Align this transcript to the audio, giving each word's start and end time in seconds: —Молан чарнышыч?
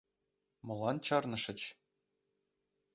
—Молан 0.65 0.97
чарнышыч? 1.05 1.59